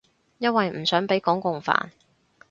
[0.39, 1.91] 因為唔想畀港共煩